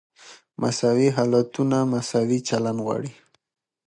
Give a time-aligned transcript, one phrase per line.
[0.61, 3.13] مساوي حالتونه مساوي چلند غواړي.